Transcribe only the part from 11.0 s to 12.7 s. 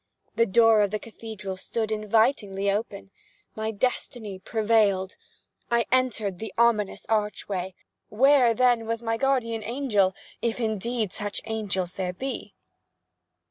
such angels there be.